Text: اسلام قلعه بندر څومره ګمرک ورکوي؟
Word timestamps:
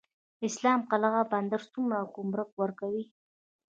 اسلام 0.47 0.79
قلعه 0.91 1.21
بندر 1.31 1.61
څومره 1.73 1.99
ګمرک 2.13 2.49
ورکوي؟ 2.61 3.03